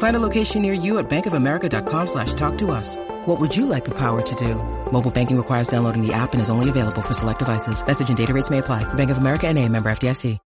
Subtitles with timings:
[0.00, 2.96] Find a location near you at bankofamerica.com slash talk to us.
[3.26, 4.54] What would you like the power to do?
[4.90, 7.86] Mobile banking requires downloading the app and is only available for select devices.
[7.86, 8.84] Message and data rates may apply.
[8.94, 10.38] Bank of America and a member FDIC.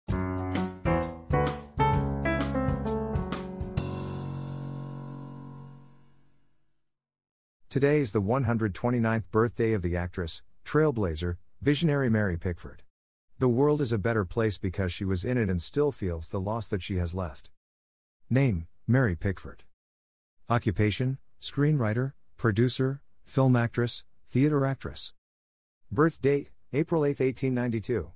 [7.69, 12.83] Today is the 129th birthday of the actress, trailblazer, visionary Mary Pickford.
[13.39, 16.41] The world is a better place because she was in it and still feels the
[16.41, 17.49] loss that she has left.
[18.29, 19.63] Name Mary Pickford.
[20.47, 25.15] Occupation Screenwriter, Producer, Film Actress, Theater Actress.
[25.91, 28.11] Birth date April 8, 1892.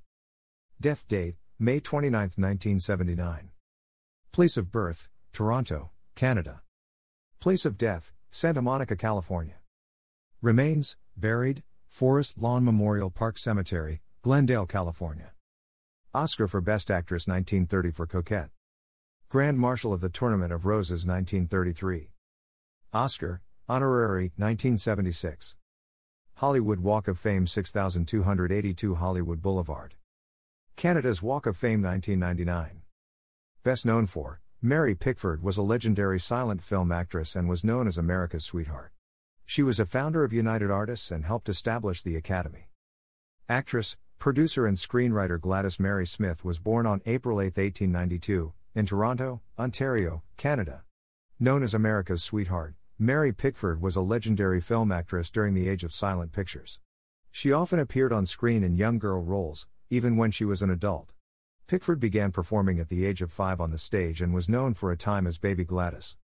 [0.79, 3.49] Death date May 29, 1979.
[4.31, 6.61] Place of birth Toronto, Canada.
[7.39, 9.55] Place of death Santa Monica, California.
[10.39, 15.31] Remains buried Forest Lawn Memorial Park Cemetery, Glendale, California.
[16.13, 18.51] Oscar for Best Actress 1930 for Coquette.
[19.29, 22.09] Grand Marshal of the Tournament of Roses 1933.
[22.91, 25.55] Oscar, Honorary 1976.
[26.37, 29.93] Hollywood Walk of Fame 6282 Hollywood Boulevard.
[30.75, 32.81] Canada's Walk of Fame 1999.
[33.61, 37.99] Best known for, Mary Pickford was a legendary silent film actress and was known as
[37.99, 38.93] America's sweetheart.
[39.45, 42.71] She was a founder of United Artists and helped establish the Academy.
[43.47, 49.41] Actress, Producer and screenwriter Gladys Mary Smith was born on April 8, 1892, in Toronto,
[49.57, 50.83] Ontario, Canada.
[51.39, 55.93] Known as America's sweetheart, Mary Pickford was a legendary film actress during the age of
[55.93, 56.79] silent pictures.
[57.31, 61.13] She often appeared on screen in young girl roles, even when she was an adult.
[61.67, 64.91] Pickford began performing at the age of five on the stage and was known for
[64.91, 66.17] a time as Baby Gladys.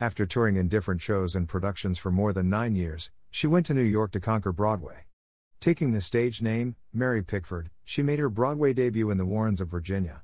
[0.00, 3.74] After touring in different shows and productions for more than nine years, she went to
[3.74, 5.06] New York to conquer Broadway.
[5.60, 9.68] Taking the stage name, Mary Pickford, she made her Broadway debut in The Warrens of
[9.68, 10.22] Virginia.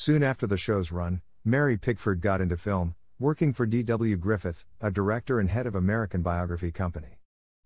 [0.00, 4.16] Soon after the show's run, Mary Pickford got into film, working for D.W.
[4.16, 7.18] Griffith, a director and head of American Biograph Company.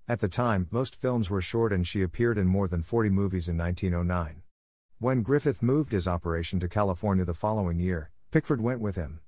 [0.09, 3.51] At the time, most films were short and she appeared in more than 40 movies
[3.51, 4.41] in 1909.
[4.99, 9.21] When Griffith moved his operation to California the following year, Pickford went with him.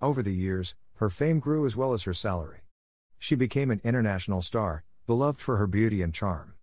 [0.00, 2.60] Over the years, her fame grew as well as her salary.
[3.18, 6.54] She became an international star, beloved for her beauty and charm.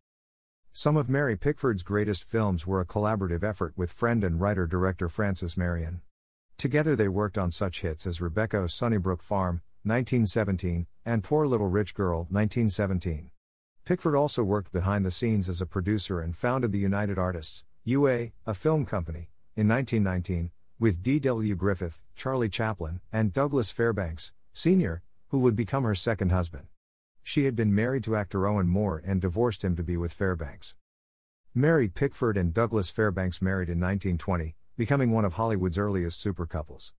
[0.74, 5.10] Some of Mary Pickford's greatest films were a collaborative effort with friend and writer director
[5.10, 6.00] Frances Marion.
[6.58, 11.68] Together they worked on such hits as Rebecca of Sunnybrook Farm, 1917, and Poor Little
[11.68, 13.32] Rich Girl, 1917.
[13.84, 18.30] Pickford also worked behind the scenes as a producer and founded the United Artists, UA,
[18.46, 21.54] a film company, in 1919, with D.W.
[21.56, 26.68] Griffith, Charlie Chaplin, and Douglas Fairbanks, Sr., who would become her second husband.
[27.24, 30.76] She had been married to actor Owen Moore and divorced him to be with Fairbanks.
[31.54, 36.94] Mary Pickford and Douglas Fairbanks married in 1920, becoming one of Hollywood's earliest super couples.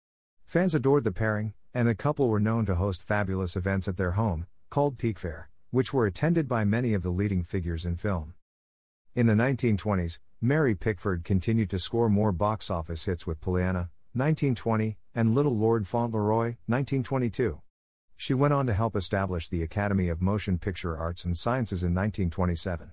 [0.44, 4.12] Fans adored the pairing, and the couple were known to host fabulous events at their
[4.12, 8.34] home, called Pickfair, which were attended by many of the leading figures in film.
[9.14, 14.98] In the 1920s, Mary Pickford continued to score more box office hits with Pollyanna, 1920,
[15.14, 17.60] and Little Lord Fauntleroy, 1922.
[18.22, 21.92] She went on to help establish the Academy of Motion Picture Arts and Sciences in
[21.92, 22.92] 1927.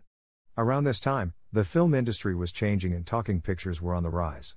[0.57, 4.55] Around this time, the film industry was changing and talking pictures were on the rise.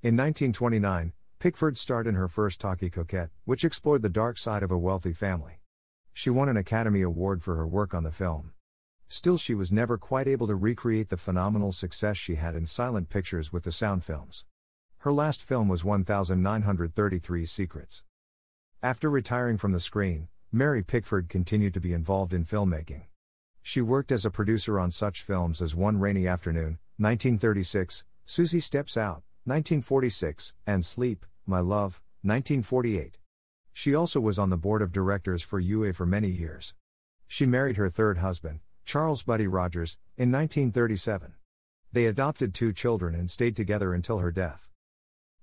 [0.00, 4.70] In 1929, Pickford starred in her first talkie Coquette, which explored the dark side of
[4.70, 5.54] a wealthy family.
[6.12, 8.52] She won an Academy Award for her work on the film.
[9.08, 13.08] Still, she was never quite able to recreate the phenomenal success she had in silent
[13.08, 14.44] pictures with the sound films.
[14.98, 18.04] Her last film was 1933 Secrets.
[18.84, 23.02] After retiring from the screen, Mary Pickford continued to be involved in filmmaking.
[23.62, 28.96] She worked as a producer on such films as One Rainy Afternoon, 1936, Susie Steps
[28.96, 33.18] Out, 1946, and Sleep, My Love, 1948.
[33.72, 36.74] She also was on the board of directors for UA for many years.
[37.28, 41.34] She married her third husband, Charles Buddy Rogers, in 1937.
[41.92, 44.70] They adopted two children and stayed together until her death.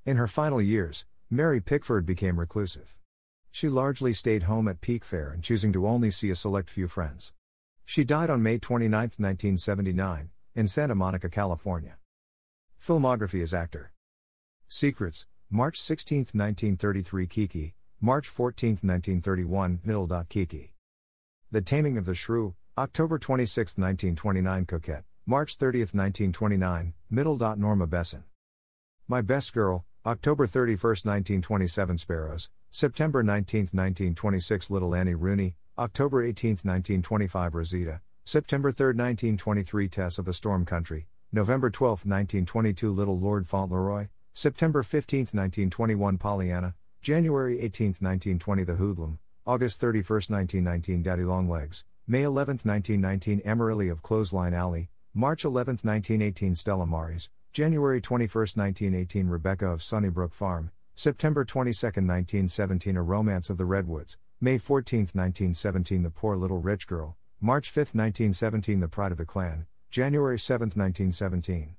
[0.05, 2.98] In her final years, Mary Pickford became reclusive.
[3.51, 7.33] She largely stayed home at Pickfair and choosing to only see a select few friends.
[7.85, 11.97] She died on May 29, 1979, in Santa Monica, California.
[12.79, 13.91] Filmography as actor.
[14.67, 20.07] Secrets, March 16, 1933 Kiki, March 14, 1931 Middle.
[20.29, 20.75] Kiki.
[21.51, 27.37] The Taming of the Shrew, October 26, 1929 Coquette, March 30, 1929 Middle.
[27.57, 28.23] Norma Besant.
[29.07, 36.51] My Best Girl, October 31, 1927 Sparrows, September 19, 1926 Little Annie Rooney, October 18,
[36.51, 43.47] 1925 Rosita, September 3, 1923 Tess of the Storm Country, November 12, 1922 Little Lord
[43.47, 49.17] Fauntleroy, September 15, 1921 Pollyanna, January 18, 1920 The Hoodlum,
[49.47, 56.53] August 31, 1919 Daddy Longlegs, May 11, 1919 Amarilly of Clothesline Alley, March 11, 1918
[56.53, 60.69] Stella Maris, January 21, 1918 Rebecca of Sunnybrook Farm,
[60.99, 66.87] September 22, 1917 A Romance of the Redwoods, May 14, 1917 The Poor Little Rich
[66.87, 71.77] Girl, March 5, 1917 The Pride of the Clan, January 7, 1917.